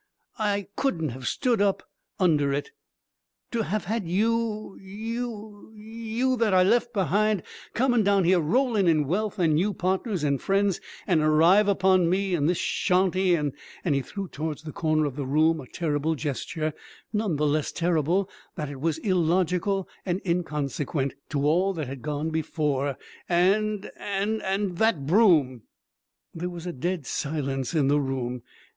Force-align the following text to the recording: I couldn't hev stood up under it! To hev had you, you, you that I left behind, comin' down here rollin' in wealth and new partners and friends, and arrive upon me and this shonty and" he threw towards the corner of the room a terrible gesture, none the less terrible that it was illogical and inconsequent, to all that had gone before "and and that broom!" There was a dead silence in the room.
I 0.39 0.65
couldn't 0.75 1.09
hev 1.09 1.27
stood 1.27 1.61
up 1.61 1.83
under 2.19 2.51
it! 2.51 2.71
To 3.51 3.61
hev 3.65 3.85
had 3.85 4.07
you, 4.07 4.75
you, 4.81 5.71
you 5.75 6.35
that 6.37 6.55
I 6.55 6.63
left 6.63 6.91
behind, 6.91 7.43
comin' 7.75 8.01
down 8.03 8.23
here 8.23 8.39
rollin' 8.39 8.87
in 8.87 9.05
wealth 9.05 9.37
and 9.37 9.53
new 9.53 9.75
partners 9.75 10.23
and 10.23 10.41
friends, 10.41 10.81
and 11.05 11.21
arrive 11.21 11.67
upon 11.67 12.09
me 12.09 12.33
and 12.33 12.49
this 12.49 12.57
shonty 12.57 13.35
and" 13.35 13.53
he 13.93 14.01
threw 14.01 14.27
towards 14.27 14.63
the 14.63 14.71
corner 14.71 15.05
of 15.05 15.15
the 15.17 15.27
room 15.27 15.61
a 15.61 15.67
terrible 15.67 16.15
gesture, 16.15 16.73
none 17.13 17.35
the 17.35 17.45
less 17.45 17.71
terrible 17.71 18.27
that 18.55 18.71
it 18.71 18.81
was 18.81 18.97
illogical 18.97 19.87
and 20.03 20.19
inconsequent, 20.25 21.13
to 21.29 21.45
all 21.45 21.73
that 21.73 21.85
had 21.85 22.01
gone 22.01 22.31
before 22.31 22.97
"and 23.29 23.91
and 23.99 24.79
that 24.79 25.05
broom!" 25.05 25.61
There 26.33 26.49
was 26.49 26.65
a 26.65 26.73
dead 26.73 27.05
silence 27.05 27.75
in 27.75 27.87
the 27.87 27.99
room. 27.99 28.41